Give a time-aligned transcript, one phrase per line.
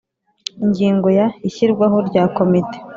[0.63, 2.77] Ingingo ya Ishyirwaho rya komite